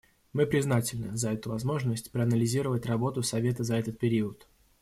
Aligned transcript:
Мы 0.33 0.47
признательны 0.47 1.15
за 1.15 1.29
эту 1.31 1.51
возможность 1.51 2.11
проанализировать 2.11 2.87
работу 2.87 3.21
Совета 3.21 3.63
за 3.63 3.75
этот 3.75 3.99
период. 3.99 4.47